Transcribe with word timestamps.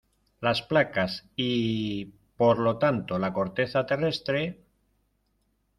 las 0.39 0.63
placas 0.63 1.29
y... 1.35 2.05
por 2.35 2.57
lo 2.57 2.79
tanto 2.79 3.19
la 3.19 3.31
corteza 3.31 3.85
terrestre... 3.85 4.63